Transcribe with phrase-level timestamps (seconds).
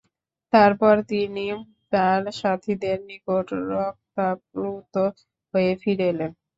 [0.53, 1.45] তারপর তিনি
[1.93, 4.93] তাঁর সাথীদের নিকট রক্তাপ্লুত
[5.53, 6.31] হয়ে ফিরে এলেন।